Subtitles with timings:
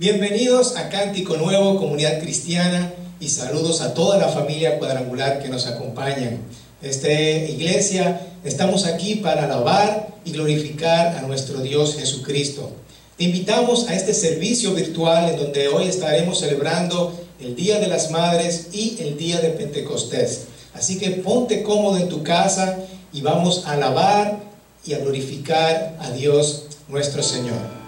[0.00, 5.66] Bienvenidos a Cántico Nuevo, Comunidad Cristiana, y saludos a toda la familia cuadrangular que nos
[5.66, 6.38] acompañan.
[6.80, 12.70] Esta iglesia, estamos aquí para alabar y glorificar a nuestro Dios Jesucristo.
[13.18, 18.10] Te invitamos a este servicio virtual en donde hoy estaremos celebrando el Día de las
[18.10, 20.46] Madres y el Día de Pentecostés.
[20.72, 22.78] Así que ponte cómodo en tu casa
[23.12, 24.40] y vamos a alabar
[24.82, 27.79] y a glorificar a Dios nuestro Señor.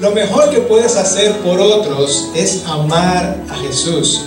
[0.00, 4.22] Lo mejor que puedes hacer por otros es amar a Jesús.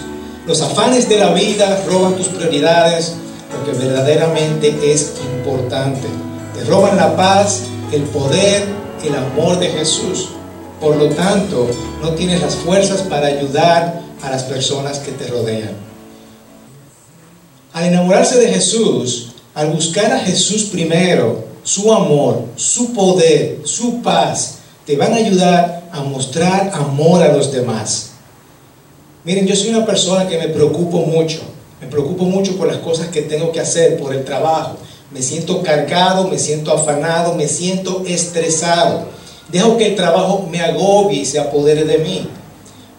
[0.45, 3.13] Los afanes de la vida roban tus prioridades,
[3.51, 6.07] lo que verdaderamente es importante.
[6.53, 8.65] Te roban la paz, el poder,
[9.03, 10.29] el amor de Jesús.
[10.79, 11.67] Por lo tanto,
[12.03, 15.71] no tienes las fuerzas para ayudar a las personas que te rodean.
[17.73, 24.59] Al enamorarse de Jesús, al buscar a Jesús primero, su amor, su poder, su paz,
[24.85, 28.11] te van a ayudar a mostrar amor a los demás.
[29.23, 31.39] Miren, yo soy una persona que me preocupo mucho.
[31.79, 34.77] Me preocupo mucho por las cosas que tengo que hacer, por el trabajo.
[35.11, 39.05] Me siento cargado, me siento afanado, me siento estresado.
[39.49, 42.27] Dejo que el trabajo me agobie y se apodere de mí.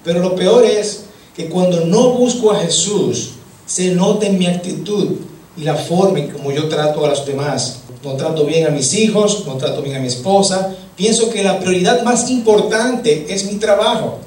[0.05, 1.05] Pero lo peor es
[1.37, 3.33] que cuando no busco a Jesús,
[3.67, 5.17] se nota en mi actitud
[5.57, 7.81] y la forma en como yo trato a los demás.
[8.03, 11.59] No trato bien a mis hijos, no trato bien a mi esposa, pienso que la
[11.61, 14.19] prioridad más importante es mi trabajo.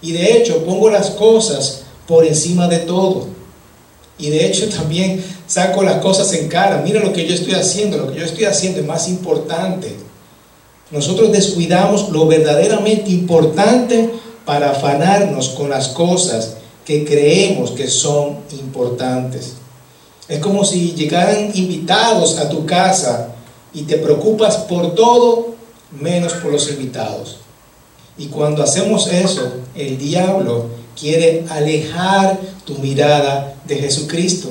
[0.00, 3.26] Y de hecho pongo las cosas por encima de todo.
[4.18, 6.82] Y de hecho también saco las cosas en cara.
[6.84, 9.94] Mira lo que yo estoy haciendo, lo que yo estoy haciendo es más importante.
[10.90, 14.10] Nosotros descuidamos lo verdaderamente importante
[14.46, 16.54] para afanarnos con las cosas
[16.86, 19.52] que creemos que son importantes.
[20.26, 23.34] Es como si llegaran invitados a tu casa
[23.74, 25.57] y te preocupas por todo
[25.90, 27.38] menos por los invitados.
[28.16, 30.66] Y cuando hacemos eso, el diablo
[30.98, 34.48] quiere alejar tu mirada de Jesucristo.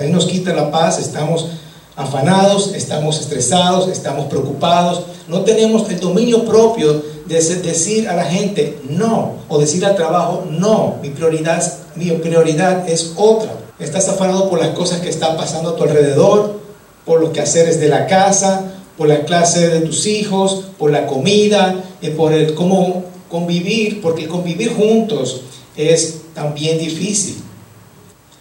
[0.00, 1.46] Él nos quita la paz, estamos
[1.94, 8.80] afanados, estamos estresados, estamos preocupados, no tenemos el dominio propio de decir a la gente
[8.88, 11.62] no o decir al trabajo no, mi prioridad,
[11.94, 13.52] mi prioridad es otra.
[13.78, 16.60] Estás afanado por las cosas que están pasando a tu alrededor,
[17.04, 21.82] por los quehaceres de la casa, por la clase de tus hijos, por la comida,
[22.00, 25.42] y por el cómo convivir, porque convivir juntos
[25.76, 27.36] es también difícil.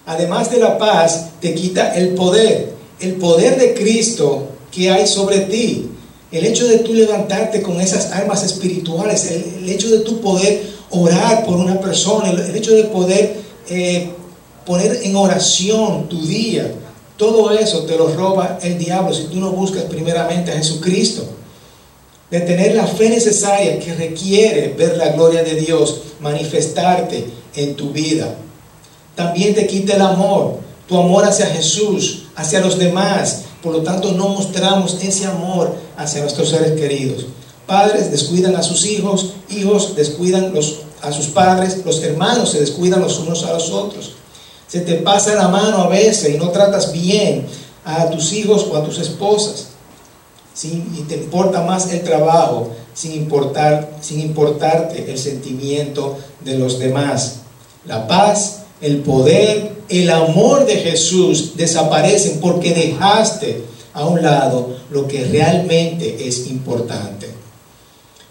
[0.06, 5.42] Además de la paz, te quita el poder, el poder de Cristo que hay sobre
[5.42, 5.88] ti.
[6.32, 11.46] El hecho de tú levantarte con esas armas espirituales, el, hecho de tú poder orar
[11.46, 14.10] por una persona, el, hecho de poder eh,
[14.66, 16.74] poner en oración tu día,
[17.22, 21.24] todo eso te lo roba el diablo si tú no buscas primeramente a Jesucristo.
[22.32, 27.92] De tener la fe necesaria que requiere ver la gloria de Dios manifestarte en tu
[27.92, 28.36] vida.
[29.16, 33.44] También te quita el amor, tu amor hacia Jesús, hacia los demás.
[33.62, 37.28] Por lo tanto, no mostramos ese amor hacia nuestros seres queridos.
[37.68, 43.00] Padres descuidan a sus hijos, hijos descuidan los, a sus padres, los hermanos se descuidan
[43.00, 44.14] los unos a los otros
[44.72, 47.46] se te pasa la mano a veces y no tratas bien
[47.84, 49.68] a tus hijos o a tus esposas.
[50.64, 57.40] Y te importa más el trabajo sin, importar, sin importarte el sentimiento de los demás.
[57.86, 65.06] La paz, el poder, el amor de Jesús desaparecen porque dejaste a un lado lo
[65.06, 67.28] que realmente es importante.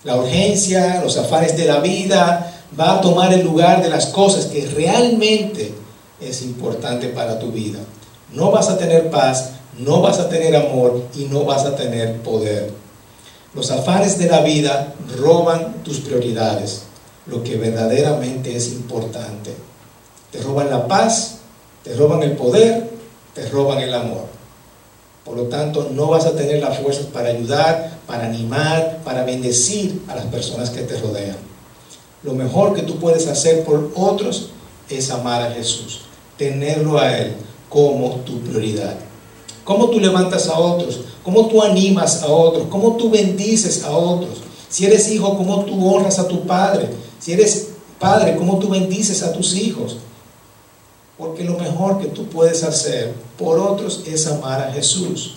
[0.05, 4.47] La urgencia, los afanes de la vida va a tomar el lugar de las cosas
[4.47, 5.80] que realmente
[6.21, 7.79] es importante para tu vida.
[8.33, 12.21] No vas a tener paz, no vas a tener amor y no vas a tener
[12.21, 12.71] poder.
[13.55, 16.83] Los afanes de la vida roban tus prioridades,
[17.27, 19.55] lo que verdaderamente es importante.
[20.31, 21.39] Te roban la paz,
[21.83, 22.91] te roban el poder,
[23.35, 24.27] te roban el amor.
[25.25, 30.03] Por lo tanto, no vas a tener las fuerzas para ayudar, para animar, para bendecir
[30.09, 31.37] a las personas que te rodean.
[32.23, 34.51] Lo mejor que tú puedes hacer por otros
[34.89, 36.03] es amar a Jesús
[36.41, 37.35] tenerlo a Él
[37.69, 38.97] como tu prioridad.
[39.63, 41.03] ¿Cómo tú levantas a otros?
[41.23, 42.67] ¿Cómo tú animas a otros?
[42.71, 44.39] ¿Cómo tú bendices a otros?
[44.71, 46.89] Si eres hijo, ¿cómo tú honras a tu padre?
[47.19, 49.99] Si eres padre, ¿cómo tú bendices a tus hijos?
[51.19, 55.35] Porque lo mejor que tú puedes hacer por otros es amar a Jesús.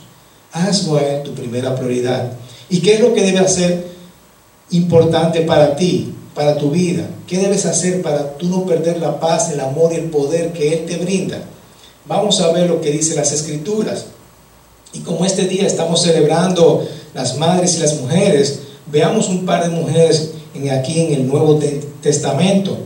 [0.53, 2.31] Hazlo Él tu primera prioridad.
[2.69, 3.91] ¿Y qué es lo que debe ser
[4.69, 6.13] importante para ti?
[6.33, 7.07] Para tu vida?
[7.27, 10.73] ¿Qué debes hacer para tú no perder la paz, el amor y el poder que
[10.73, 11.43] Él te brinda?
[12.05, 14.05] Vamos a ver lo que dice las Escrituras.
[14.93, 18.59] Y como este día estamos celebrando las madres y las mujeres,
[18.91, 21.59] veamos un par de mujeres en, aquí en el Nuevo
[22.01, 22.77] Testamento.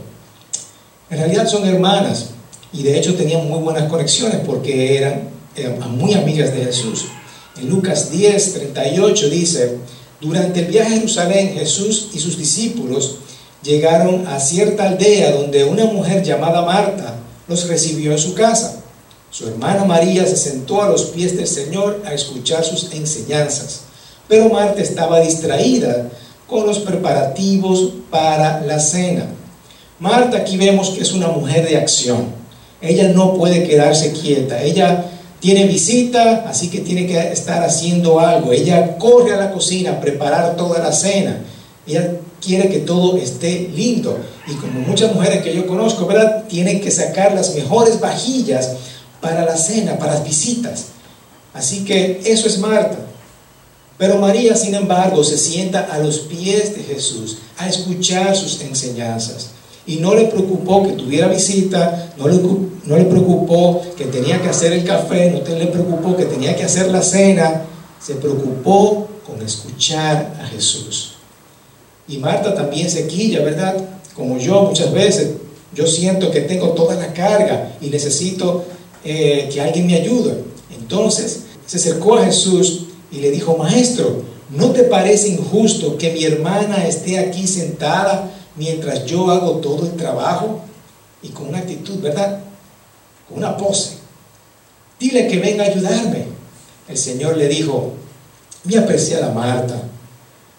[1.10, 2.28] En realidad son hermanas
[2.72, 7.06] y de hecho tenían muy buenas conexiones porque eran, eran muy amigas de Jesús.
[7.58, 9.78] En Lucas 10, 38 dice,
[10.22, 13.18] durante el viaje a Jerusalén Jesús y sus discípulos
[13.64, 17.16] llegaron a cierta aldea donde una mujer llamada Marta
[17.48, 18.82] los recibió en su casa.
[19.30, 23.82] Su hermana María se sentó a los pies del Señor a escuchar sus enseñanzas,
[24.28, 26.10] pero Marta estaba distraída
[26.48, 29.28] con los preparativos para la cena.
[30.00, 32.28] Marta aquí vemos que es una mujer de acción.
[32.82, 34.62] Ella no puede quedarse quieta.
[34.62, 35.06] Ella
[35.40, 38.52] tiene visita, así que tiene que estar haciendo algo.
[38.52, 41.42] Ella corre a la cocina a preparar toda la cena.
[41.86, 44.18] Ella quiere que todo esté lindo.
[44.48, 46.46] Y como muchas mujeres que yo conozco, ¿verdad?
[46.48, 48.72] Tienen que sacar las mejores vajillas
[49.22, 50.86] para la cena, para las visitas.
[51.54, 52.98] Así que eso es Marta.
[53.98, 59.50] Pero María, sin embargo, se sienta a los pies de Jesús a escuchar sus enseñanzas.
[59.88, 64.50] Y no le preocupó que tuviera visita, no le, no le preocupó que tenía que
[64.50, 67.64] hacer el café, no le preocupó que tenía que hacer la cena.
[68.00, 71.17] Se preocupó con escuchar a Jesús.
[72.08, 73.76] Y Marta también se quilla, ¿verdad?
[74.16, 75.32] Como yo muchas veces,
[75.74, 78.66] yo siento que tengo toda la carga y necesito
[79.04, 80.44] eh, que alguien me ayude.
[80.80, 86.24] Entonces se acercó a Jesús y le dijo, maestro, ¿no te parece injusto que mi
[86.24, 90.62] hermana esté aquí sentada mientras yo hago todo el trabajo?
[91.22, 92.40] Y con una actitud, ¿verdad?
[93.28, 93.98] Con una pose.
[95.00, 96.26] Dile que venga a ayudarme.
[96.88, 97.94] El Señor le dijo,
[98.64, 99.87] mi apreciada Marta,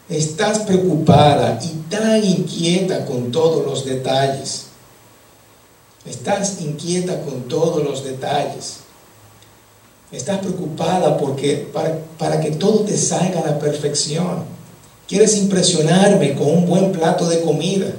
[0.08, 4.66] estás preocupada y tan inquieta con todos los detalles.
[6.06, 8.78] Estás inquieta con todos los detalles.
[10.10, 14.44] Estás preocupada porque para, para que todo te salga a la perfección.
[15.06, 17.92] Quieres impresionarme con un buen plato de comida.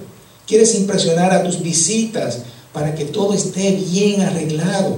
[0.48, 2.40] Quieres impresionar a tus visitas
[2.74, 4.98] para que todo esté bien arreglado.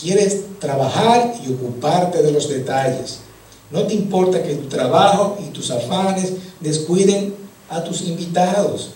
[0.00, 3.18] Quieres trabajar y ocuparte de los detalles.
[3.70, 7.34] No te importa que tu trabajo y tus afanes descuiden
[7.68, 8.90] a tus invitados.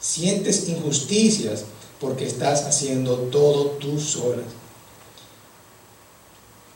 [0.00, 1.64] Sientes injusticias
[2.00, 4.42] porque estás haciendo todo tú sola.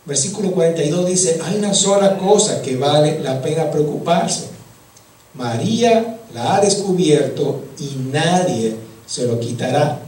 [0.04, 4.48] Versículo 42 dice, hay una sola cosa que vale la pena preocuparse.
[5.32, 8.76] María la ha descubierto y nadie
[9.06, 10.02] se lo quitará.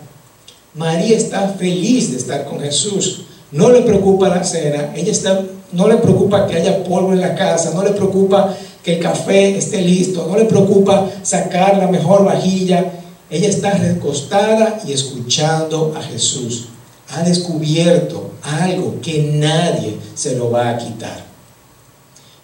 [0.75, 3.23] María está feliz de estar con Jesús.
[3.52, 5.40] No le preocupa la cena, ella está,
[5.72, 9.56] no le preocupa que haya polvo en la casa, no le preocupa que el café
[9.56, 12.93] esté listo, no le preocupa sacar la mejor vajilla.
[13.28, 16.69] Ella está recostada y escuchando a Jesús
[17.08, 21.25] ha descubierto algo que nadie se lo va a quitar.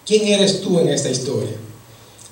[0.05, 1.55] ¿Quién eres tú en esta historia?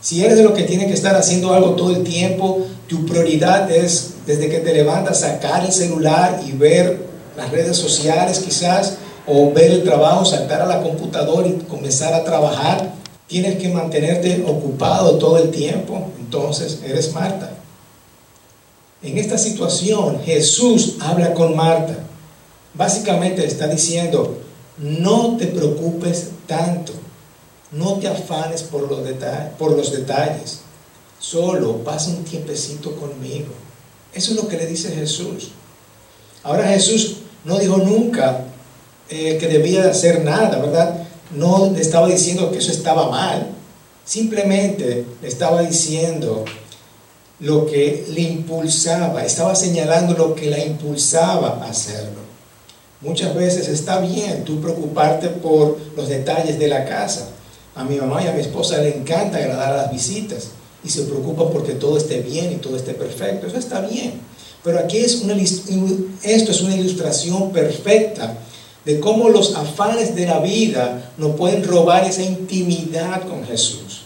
[0.01, 3.69] Si eres de lo que tiene que estar haciendo algo todo el tiempo, tu prioridad
[3.71, 8.97] es desde que te levantas sacar el celular y ver las redes sociales quizás,
[9.27, 12.93] o ver el trabajo, saltar a la computadora y comenzar a trabajar.
[13.27, 17.51] Tienes que mantenerte ocupado todo el tiempo, entonces eres Marta.
[19.01, 21.97] En esta situación Jesús habla con Marta
[22.73, 24.37] Básicamente está diciendo,
[24.77, 26.93] no te preocupes tanto,
[27.71, 30.61] no te afanes por los, detalles, por los detalles,
[31.19, 33.49] solo pasa un tiempecito conmigo.
[34.13, 35.51] Eso es lo que le dice Jesús.
[36.43, 38.45] Ahora Jesús no dijo nunca
[39.09, 41.03] eh, que debía de hacer nada, ¿verdad?
[41.35, 43.47] No le estaba diciendo que eso estaba mal.
[44.05, 46.45] Simplemente le estaba diciendo
[47.39, 52.21] lo que le impulsaba, estaba señalando lo que la impulsaba a hacerlo.
[53.01, 57.27] Muchas veces está bien tú preocuparte por los detalles de la casa.
[57.73, 60.49] A mi mamá y a mi esposa le encanta agradar a las visitas
[60.83, 63.47] y se preocupa porque todo esté bien y todo esté perfecto.
[63.47, 64.21] Eso está bien.
[64.63, 68.37] Pero aquí es una, esto es una ilustración perfecta
[68.85, 74.01] de cómo los afanes de la vida nos pueden robar esa intimidad con Jesús.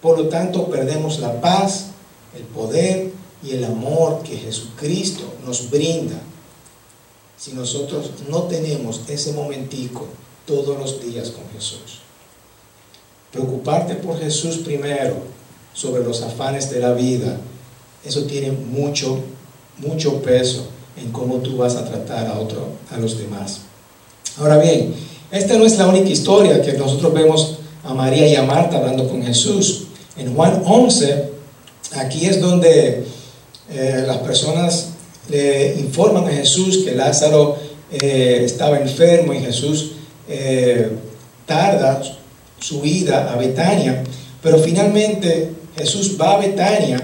[0.00, 1.86] Por lo tanto, perdemos la paz,
[2.36, 3.10] el poder
[3.42, 6.20] y el amor que Jesucristo nos brinda
[7.36, 10.06] si nosotros no tenemos ese momentico
[10.46, 12.00] todos los días con Jesús.
[13.32, 15.16] Preocuparte por Jesús primero
[15.72, 17.38] sobre los afanes de la vida,
[18.04, 19.18] eso tiene mucho,
[19.78, 23.60] mucho peso en cómo tú vas a tratar a, otro, a los demás.
[24.38, 24.94] Ahora bien,
[25.30, 29.08] esta no es la única historia que nosotros vemos a María y a Marta hablando
[29.08, 29.84] con Jesús.
[30.16, 31.30] En Juan 11,
[31.96, 33.04] aquí es donde
[33.70, 34.90] eh, las personas
[35.28, 37.56] le informan a Jesús que Lázaro
[37.90, 39.92] eh, estaba enfermo y Jesús
[40.28, 40.90] eh,
[41.46, 42.02] tarda
[42.60, 44.02] su ida a Betania,
[44.42, 47.00] pero finalmente Jesús va a Betania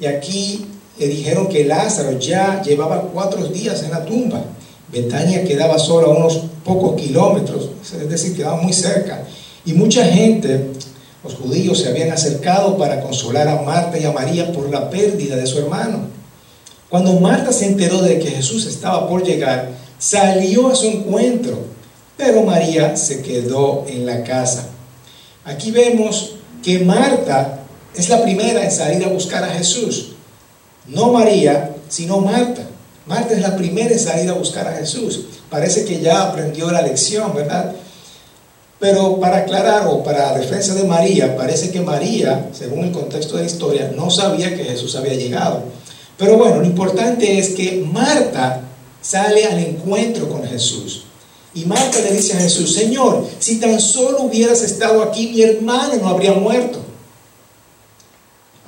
[0.00, 0.66] y aquí
[0.98, 4.42] le dijeron que Lázaro ya llevaba cuatro días en la tumba.
[4.90, 9.24] Betania quedaba solo a unos pocos kilómetros, es decir, quedaba muy cerca.
[9.64, 10.70] Y mucha gente,
[11.22, 15.36] los judíos, se habían acercado para consolar a Marta y a María por la pérdida
[15.36, 16.00] de su hermano.
[16.88, 21.58] Cuando Marta se enteró de que Jesús estaba por llegar, salió a su encuentro,
[22.16, 24.66] pero María se quedó en la casa.
[25.44, 27.59] Aquí vemos que Marta
[27.94, 30.12] es la primera en salir a buscar a Jesús.
[30.86, 32.62] No María, sino Marta.
[33.06, 35.22] Marta es la primera en salir a buscar a Jesús.
[35.48, 37.72] Parece que ya aprendió la lección, ¿verdad?
[38.78, 43.42] Pero para aclarar o para defensa de María, parece que María, según el contexto de
[43.42, 45.64] la historia, no sabía que Jesús había llegado.
[46.16, 48.62] Pero bueno, lo importante es que Marta
[49.02, 51.04] sale al encuentro con Jesús.
[51.54, 55.94] Y Marta le dice a Jesús, Señor, si tan solo hubieras estado aquí, mi hermano
[56.00, 56.78] no habría muerto.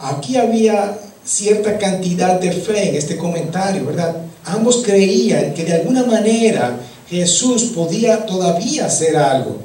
[0.02, 4.16] Aquí había cierta cantidad de fe en este comentario, ¿verdad?
[4.44, 6.76] Ambos creían que de alguna manera
[7.08, 9.58] Jesús podía todavía hacer algo.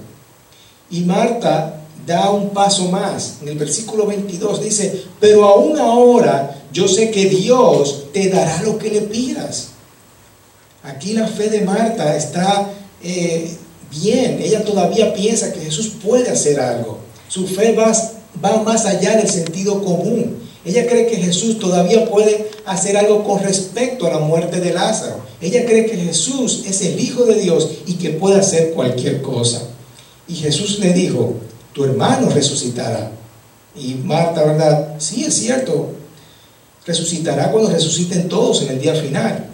[0.91, 3.37] Y Marta da un paso más.
[3.41, 8.77] En el versículo 22 dice, pero aún ahora yo sé que Dios te dará lo
[8.77, 9.69] que le pidas.
[10.83, 12.69] Aquí la fe de Marta está
[13.03, 13.57] eh,
[13.89, 14.39] bien.
[14.39, 16.99] Ella todavía piensa que Jesús puede hacer algo.
[17.27, 17.91] Su fe va,
[18.43, 20.37] va más allá del sentido común.
[20.65, 25.21] Ella cree que Jesús todavía puede hacer algo con respecto a la muerte de Lázaro.
[25.39, 29.61] Ella cree que Jesús es el Hijo de Dios y que puede hacer cualquier cosa.
[30.27, 31.35] Y Jesús le dijo,
[31.73, 33.11] tu hermano resucitará.
[33.75, 34.95] Y Marta, ¿verdad?
[34.97, 35.91] Sí, es cierto.
[36.85, 39.45] Resucitará cuando resuciten todos en el día final.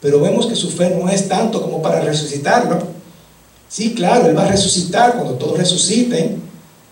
[0.00, 2.78] Pero vemos que su fe no es tanto como para resucitarlo.
[3.68, 6.42] Sí, claro, Él va a resucitar cuando todos resuciten,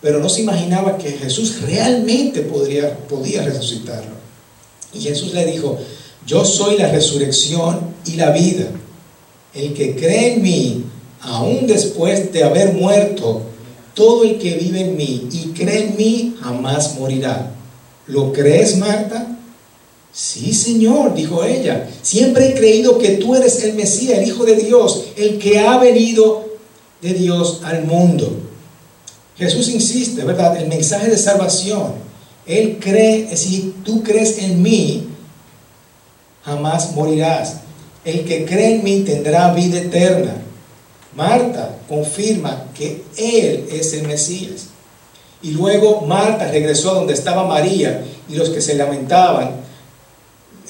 [0.03, 4.13] pero no se imaginaba que Jesús realmente podría, podía resucitarlo.
[4.93, 5.79] Y Jesús le dijo,
[6.27, 8.67] yo soy la resurrección y la vida.
[9.55, 10.85] El que cree en mí,
[11.21, 13.43] aún después de haber muerto,
[13.95, 17.55] todo el que vive en mí y cree en mí jamás morirá.
[18.09, 19.39] ¿Lo crees, Marta?
[20.13, 21.89] Sí, Señor, dijo ella.
[22.03, 25.79] Siempre he creído que tú eres el Mesías, el Hijo de Dios, el que ha
[25.79, 26.45] venido
[27.01, 28.37] de Dios al mundo.
[29.37, 30.57] Jesús insiste, ¿verdad?
[30.57, 31.95] El mensaje de salvación.
[32.47, 35.09] Él cree, si tú crees en mí,
[36.45, 37.57] jamás morirás.
[38.05, 40.35] El que cree en mí tendrá vida eterna.
[41.15, 44.67] Marta confirma que Él es el Mesías.
[45.43, 49.63] Y luego Marta regresó a donde estaba María y los que se lamentaban,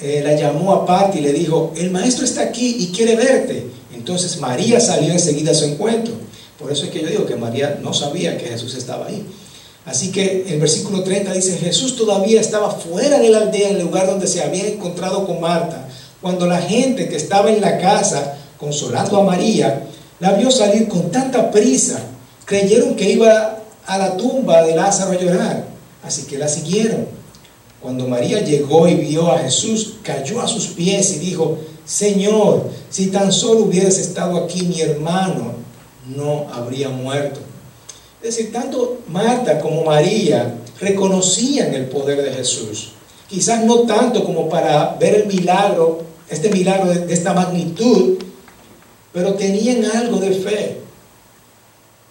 [0.00, 3.66] eh, la llamó aparte y le dijo, el maestro está aquí y quiere verte.
[3.94, 6.14] Entonces María salió enseguida a su encuentro.
[6.62, 9.26] Por eso es que yo digo que María no sabía que Jesús estaba ahí.
[9.84, 13.82] Así que el versículo 30 dice, Jesús todavía estaba fuera de la aldea, en el
[13.82, 15.88] lugar donde se había encontrado con Marta,
[16.20, 19.88] cuando la gente que estaba en la casa consolando a María,
[20.20, 21.98] la vio salir con tanta prisa,
[22.44, 25.64] creyeron que iba a la tumba de Lázaro a llorar,
[26.04, 27.08] así que la siguieron.
[27.80, 33.08] Cuando María llegó y vio a Jesús, cayó a sus pies y dijo, Señor, si
[33.08, 35.61] tan solo hubieras estado aquí mi hermano,
[36.06, 37.40] no habría muerto.
[38.22, 42.92] Es decir, tanto Marta como María reconocían el poder de Jesús.
[43.28, 48.18] Quizás no tanto como para ver el milagro, este milagro de, esta magnitud,
[49.12, 50.80] pero tenían algo de fe.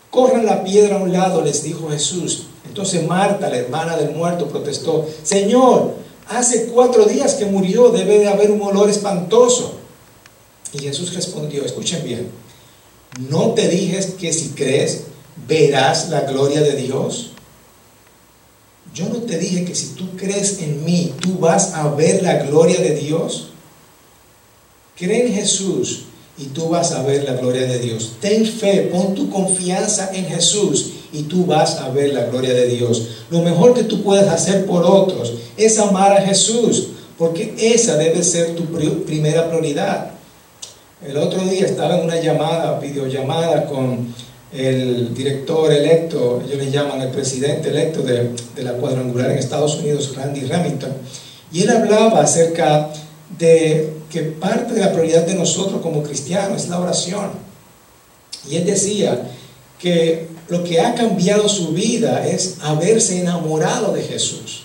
[0.10, 2.48] Corran la piedra a un lado, les dijo Jesús.
[2.68, 5.96] Entonces Marta, la hermana del muerto, protestó, Señor,
[6.28, 9.76] hace cuatro días que murió, debe de haber un olor espantoso.
[10.74, 12.32] Y Jesús respondió, escuchen bien,
[13.20, 15.04] ¿no te dije que si crees
[15.48, 17.32] verás la gloria de Dios?
[18.94, 22.44] Yo no te dije que si tú crees en mí, tú vas a ver la
[22.44, 23.48] gloria de Dios.
[24.98, 26.04] Cree en Jesús
[26.38, 28.14] y tú vas a ver la gloria de Dios.
[28.20, 32.68] Ten fe, pon tu confianza en Jesús y tú vas a ver la gloria de
[32.68, 33.08] Dios.
[33.30, 36.88] Lo mejor que tú puedes hacer por otros es amar a Jesús,
[37.18, 38.66] porque esa debe ser tu
[39.06, 40.11] primera prioridad.
[41.06, 44.14] El otro día estaba en una llamada, videollamada con
[44.54, 49.76] el director electo, ellos le llaman el presidente electo de, de la cuadrangular en Estados
[49.78, 50.92] Unidos, Randy Remington,
[51.52, 52.90] y él hablaba acerca
[53.38, 57.32] de que parte de la prioridad de nosotros como cristianos es la oración.
[58.50, 59.32] Y él decía
[59.80, 64.64] que lo que ha cambiado su vida es haberse enamorado de Jesús.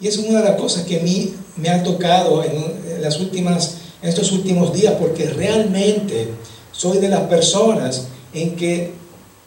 [0.00, 3.76] Y es una de las cosas que a mí me ha tocado en, las últimas,
[4.02, 6.28] estos últimos días, porque realmente
[6.72, 9.02] soy de las personas en que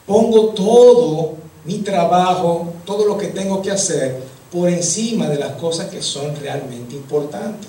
[0.06, 1.34] Pongo todo
[1.64, 4.22] mi trabajo, todo lo que tengo que hacer
[4.52, 7.68] por encima de las cosas que son realmente importantes.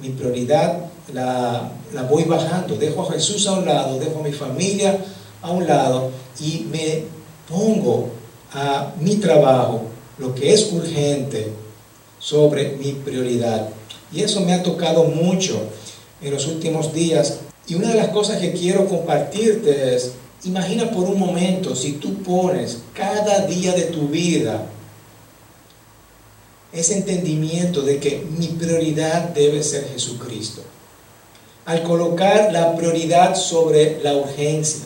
[0.00, 0.78] Mi prioridad
[1.12, 4.96] la, la voy bajando, dejo a Jesús a un lado, dejo a mi familia
[5.42, 7.02] a un lado y me
[7.48, 8.10] pongo
[8.52, 9.82] a mi trabajo,
[10.18, 11.52] lo que es urgente,
[12.20, 13.68] sobre mi prioridad.
[14.14, 15.60] Y eso me ha tocado mucho
[16.22, 17.40] en los últimos días.
[17.66, 20.12] Y una de las cosas que quiero compartirte es,
[20.44, 24.66] imagina por un momento si tú pones cada día de tu vida
[26.72, 30.62] ese entendimiento de que mi prioridad debe ser Jesucristo.
[31.66, 34.84] Al colocar la prioridad sobre la urgencia,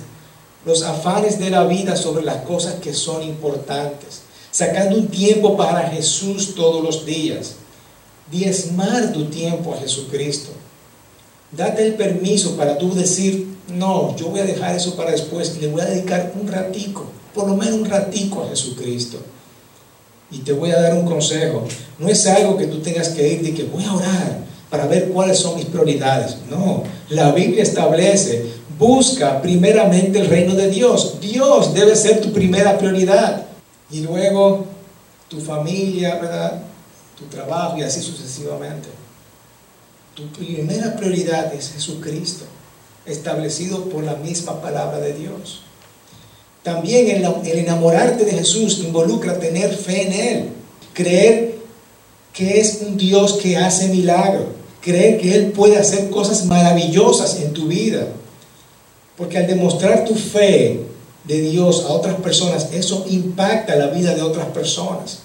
[0.65, 4.21] los afanes de la vida sobre las cosas que son importantes,
[4.51, 7.55] sacando un tiempo para Jesús todos los días,
[8.31, 10.51] diezmar tu tiempo a Jesucristo.
[11.53, 15.61] Date el permiso para tú decir, no, yo voy a dejar eso para después y
[15.61, 19.19] le voy a dedicar un ratico, por lo menos un ratico a Jesucristo.
[20.31, 21.65] Y te voy a dar un consejo.
[21.99, 25.09] No es algo que tú tengas que ir y que voy a orar para ver
[25.09, 26.37] cuáles son mis prioridades.
[26.51, 28.45] No, la Biblia establece,
[28.79, 31.19] busca primeramente el reino de Dios.
[31.21, 33.47] Dios debe ser tu primera prioridad.
[33.91, 34.67] Y luego
[35.29, 36.63] tu familia, ¿verdad?
[37.19, 38.89] Tu trabajo y así sucesivamente.
[40.15, 42.45] Tu primera prioridad es Jesucristo,
[43.07, 45.63] establecido por la misma palabra de Dios.
[46.63, 50.49] También el, enamorarte de Jesús involucra tener fe en Él,
[50.93, 51.59] creer
[52.33, 54.47] que es un Dios que hace milagros,
[54.81, 58.09] creer que Él puede hacer cosas maravillosas en tu vida.
[59.17, 60.81] Porque al demostrar tu fe
[61.25, 65.21] de Dios a otras personas, eso impacta la vida de otras personas.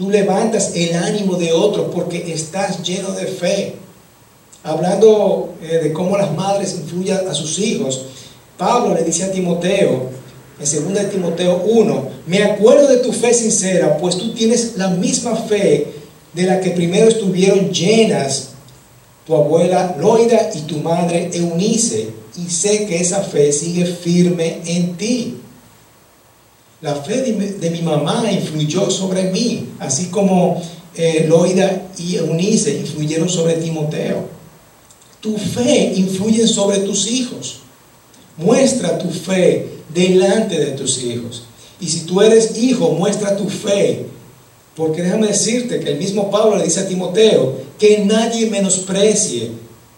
[0.00, 3.74] Tú levantas el ánimo de otros porque estás lleno de fe.
[4.64, 8.06] Hablando eh, de cómo las madres influyen a sus hijos,
[8.56, 10.08] Pablo le dice a Timoteo,
[10.58, 15.36] en 2 Timoteo 1, me acuerdo de tu fe sincera, pues tú tienes la misma
[15.36, 15.92] fe
[16.32, 18.52] de la que primero estuvieron llenas
[19.26, 24.96] tu abuela Loida y tu madre Eunice, y sé que esa fe sigue firme en
[24.96, 25.36] ti.
[26.82, 30.62] La fe de mi, mamá influyó sobre mí, así como
[30.94, 34.28] eh, Loida y Eunice influyeron sobre Timoteo.
[35.20, 37.60] Tu fe influye sobre tus hijos.
[38.38, 41.42] Muestra tu fe delante de tus hijos.
[41.80, 44.06] Y si tú eres hijo, muestra tu fe.
[44.74, 49.50] Porque déjame decirte que el mismo Pablo le dice a Timoteo que nadie menosprecie,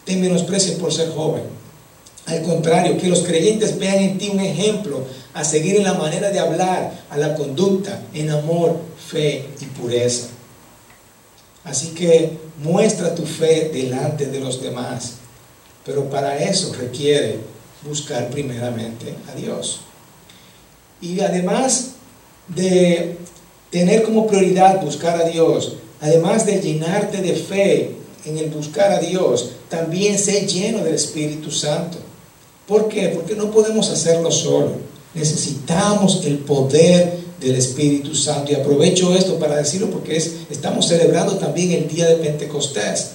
[0.03, 1.43] te menosprecie por ser joven.
[2.25, 6.29] Al contrario, que los creyentes vean en ti un ejemplo a seguir en la manera
[6.29, 10.27] de hablar, a la conducta, en amor, fe y pureza.
[11.65, 15.15] Así que muestra tu fe delante de los demás.
[15.85, 17.39] Pero para eso requiere
[17.85, 19.81] buscar primeramente a Dios.
[21.01, 21.91] Y además
[22.47, 23.17] de
[23.69, 28.99] tener como prioridad buscar a Dios, además de llenarte de fe en el buscar a
[28.99, 31.97] Dios, también sé lleno del Espíritu Santo.
[32.67, 33.09] ¿Por qué?
[33.09, 34.71] Porque no podemos hacerlo solo.
[35.13, 38.51] Necesitamos el poder del Espíritu Santo.
[38.51, 43.11] Y aprovecho esto para decirlo porque es, estamos celebrando también el día de Pentecostés.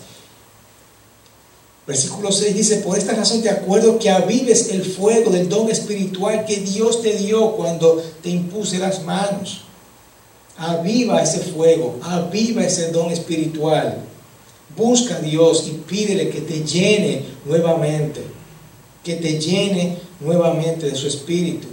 [1.87, 6.45] Versículo 6 dice, por esta razón te acuerdo que avives el fuego del don espiritual
[6.45, 9.63] que Dios te dio cuando te impuse las manos.
[10.59, 14.03] Aviva ese fuego, aviva ese don espiritual.
[14.77, 18.21] Busca a Dios y pídele que te llene nuevamente,
[19.03, 21.69] que te llene nuevamente de su espíritu.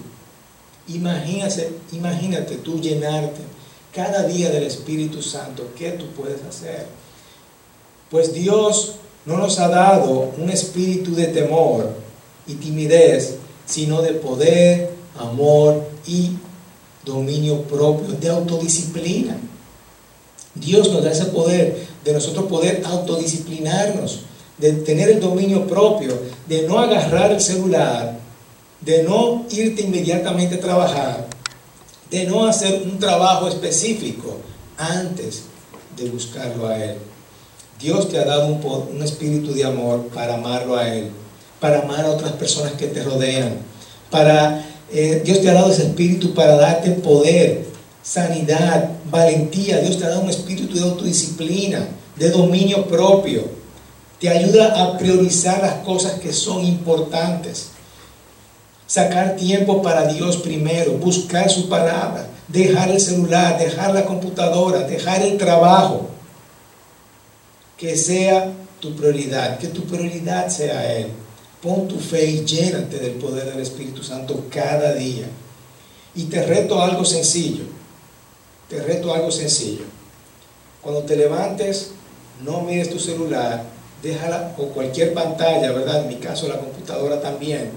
[0.87, 3.41] Imagínate, imagínate tú llenarte
[3.93, 5.69] cada día del Espíritu Santo.
[5.77, 6.85] ¿Qué tú puedes hacer?
[8.11, 11.89] Pues Dios no nos ha dado un espíritu de temor
[12.45, 16.31] y timidez, sino de poder, amor y
[17.03, 19.37] dominio propio, de autodisciplina.
[20.53, 24.21] Dios nos da ese poder de nosotros poder autodisciplinarnos,
[24.57, 28.17] de tener el dominio propio, de no agarrar el celular,
[28.81, 31.27] de no irte inmediatamente a trabajar,
[32.09, 34.37] de no hacer un trabajo específico
[34.77, 35.43] antes
[35.97, 36.97] de buscarlo a Él.
[37.79, 41.09] Dios te ha dado un, espíritu de amor para amarlo a Él,
[41.59, 43.57] para amar a otras personas que te rodean,
[44.09, 47.65] para eh, Dios te ha dado ese espíritu para darte poder,
[48.03, 49.79] sanidad, valentía.
[49.79, 53.43] Dios te ha dado un espíritu de autodisciplina, de dominio propio.
[54.19, 57.69] Te ayuda a priorizar las cosas que son importantes.
[58.87, 65.21] Sacar tiempo para Dios primero, buscar su palabra, dejar el celular, dejar la computadora, dejar
[65.21, 66.09] el trabajo
[67.77, 71.07] que sea tu prioridad, que tu prioridad sea Él.
[71.61, 75.25] Pon tu fe y llénate del poder del Espíritu Santo cada día.
[76.13, 77.63] Y te reto algo sencillo.
[78.69, 79.83] Te reto algo sencillo.
[80.81, 81.91] Cuando te levantes,
[82.43, 83.63] no mires tu celular,
[84.05, 86.03] déjala o cualquier pantalla, ¿verdad?
[86.03, 87.71] En mi caso la computadora también.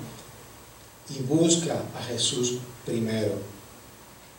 [1.08, 3.32] Y busca a Jesús primero.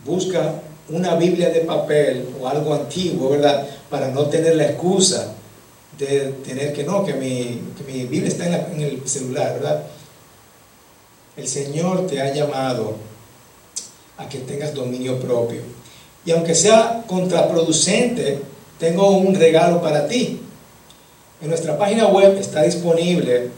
[0.06, 3.68] Busca una Biblia de papel o algo antiguo, ¿verdad?
[3.90, 5.34] Para no tener la excusa
[5.98, 9.84] de tener que no, que mi, mi Biblia está en, en el celular, ¿verdad?
[11.36, 12.96] El Señor te ha llamado
[14.18, 15.62] a que tengas dominio propio.
[16.24, 18.42] Y aunque sea contraproducente,
[18.78, 20.40] tengo un regalo para ti.
[21.42, 23.50] En nuestra página web está disponible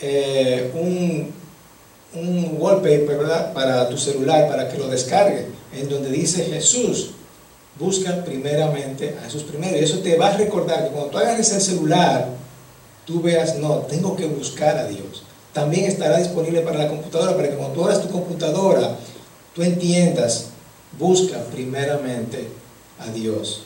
[0.00, 1.32] eh, un,
[2.14, 3.18] un wallpaper
[3.54, 7.12] para tu celular, para que lo descargue, en donde dice Jesús,
[7.78, 9.76] busca primeramente a Jesús primero.
[9.76, 12.28] Y eso te va a recordar que cuando tú agarres el celular,
[13.04, 15.22] tú veas, no, tengo que buscar a Dios.
[15.52, 18.96] También estará disponible para la computadora, para que cuando tú abras tu computadora,
[19.54, 20.48] tú entiendas,
[20.98, 22.48] busca primeramente
[22.98, 23.62] a Dios.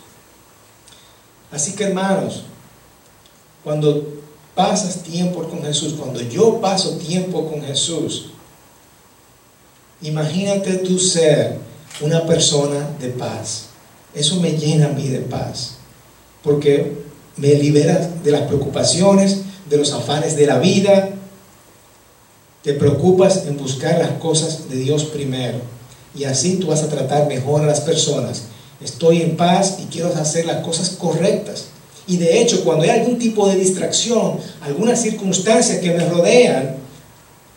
[1.50, 2.44] Así que hermanos,
[3.64, 4.07] cuando
[4.55, 8.27] pasas tiempo con Jesús, cuando yo paso tiempo con Jesús,
[10.03, 11.59] imagínate tú ser
[12.00, 13.66] una persona de paz.
[14.14, 15.77] Eso me llena a mí de paz,
[16.42, 17.05] porque
[17.37, 21.11] me libera de las preocupaciones, de los afanes de la vida.
[22.62, 25.59] Te preocupas en buscar las cosas de Dios primero.
[26.14, 28.44] Y así tú vas a tratar mejor a las personas.
[28.81, 31.66] Estoy en paz y quiero hacer las cosas correctas.
[32.07, 36.77] Y de hecho, cuando hay algún tipo de distracción, alguna circunstancia que me rodean,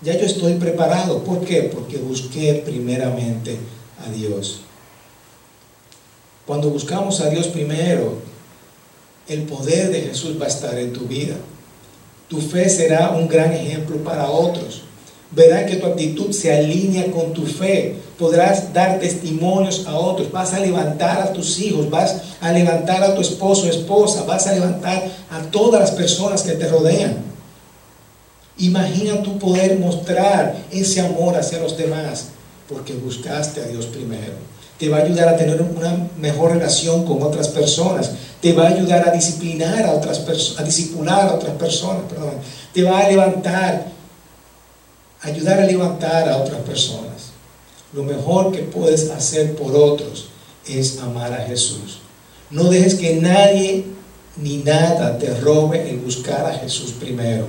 [0.01, 1.23] ya yo estoy preparado.
[1.23, 1.63] ¿Por qué?
[1.63, 3.57] Porque busqué primeramente
[4.05, 4.61] a Dios.
[6.45, 8.19] Cuando buscamos a Dios primero,
[9.27, 11.35] el poder de Jesús va a estar en tu vida.
[12.29, 14.83] Tu fe será un gran ejemplo para otros.
[15.31, 17.95] Verán que tu actitud se alinea con tu fe.
[18.17, 20.31] Podrás dar testimonios a otros.
[20.31, 21.89] Vas a levantar a tus hijos.
[21.89, 24.23] Vas a levantar a tu esposo o esposa.
[24.23, 27.17] Vas a levantar a todas las personas que te rodean.
[28.57, 32.29] Imagina tu poder mostrar ese amor hacia los demás
[32.67, 34.33] porque buscaste a Dios primero.
[34.79, 38.11] Te va a ayudar a tener una mejor relación con otras personas.
[38.41, 42.33] Te va a ayudar a disciplinar a otras personas, a discipular a otras personas, perdón.
[42.73, 43.97] Te va a levantar
[45.21, 47.26] ayudar a levantar a otras personas.
[47.93, 50.29] Lo mejor que puedes hacer por otros
[50.67, 51.99] es amar a Jesús.
[52.49, 53.85] No dejes que nadie
[54.35, 57.45] ni nada te robe el buscar a Jesús primero.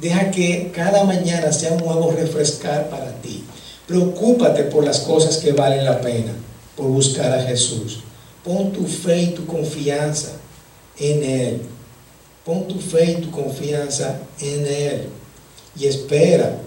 [0.00, 3.44] Deja que cada mañana sea un nuevo refrescar para ti.
[3.86, 6.32] Preocúpate por las cosas que valen la pena,
[6.76, 8.00] por buscar a Jesús.
[8.44, 10.32] Pon tu fe y tu confianza
[10.98, 11.62] en Él.
[12.44, 15.08] Pon tu fe y tu confianza en Él.
[15.76, 16.60] Y espera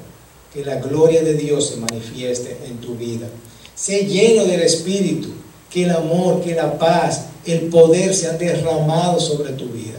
[0.54, 3.28] que la gloria de Dios se manifieste en tu vida.
[3.76, 5.30] Sé lleno del Espíritu,
[5.70, 9.98] que el amor, que la paz, el poder se han derramado sobre tu vida.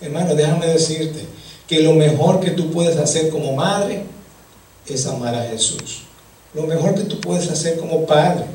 [0.00, 1.20] Hermano, déjame decirte
[1.66, 4.04] que lo mejor que tú puedes hacer como madre
[4.86, 6.02] es amar a Jesús.
[6.54, 8.46] Lo mejor que tú puedes hacer como padre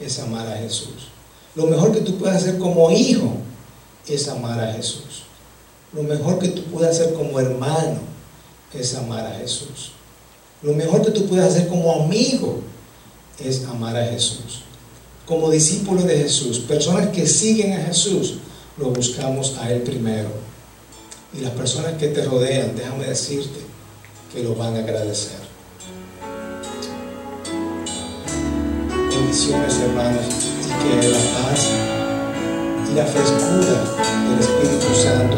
[0.00, 1.08] es amar a Jesús.
[1.54, 3.32] Lo mejor que tú puedes hacer como hijo
[4.08, 5.24] es amar a Jesús.
[5.92, 7.98] Lo mejor que tú puedes hacer como hermano
[8.74, 9.92] es amar a Jesús.
[10.62, 12.60] Lo mejor que tú puedes hacer como amigo
[13.38, 14.62] es amar a Jesús.
[15.24, 18.38] Como discípulo de Jesús, personas que siguen a Jesús,
[18.76, 20.30] lo buscamos a Él primero.
[21.32, 23.60] Y las personas que te rodean, déjame decirte,
[24.32, 25.38] que lo van a agradecer.
[29.10, 30.24] Bendiciones, hermanos,
[30.64, 31.68] y que la paz
[32.90, 33.94] y la frescura
[34.28, 35.36] del Espíritu Santo